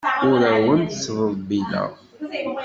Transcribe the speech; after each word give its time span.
Ur 0.29 0.39
awent-ttḍebbileɣ. 0.53 1.89